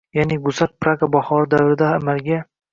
ya’ni 0.17 0.35
Gusak 0.45 0.71
“Praga 0.85 1.05
bahori” 1.17 1.49
davrida 1.55 1.87
amalga 2.01 2.39